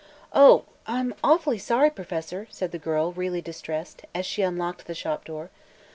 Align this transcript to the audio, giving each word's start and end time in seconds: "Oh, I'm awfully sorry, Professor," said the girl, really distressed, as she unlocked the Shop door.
"Oh, 0.33 0.63
I'm 0.87 1.13
awfully 1.23 1.59
sorry, 1.59 1.91
Professor," 1.91 2.47
said 2.49 2.71
the 2.71 2.79
girl, 2.79 3.13
really 3.13 3.39
distressed, 3.39 4.01
as 4.15 4.25
she 4.25 4.41
unlocked 4.41 4.87
the 4.87 4.95
Shop 4.95 5.23
door. 5.25 5.51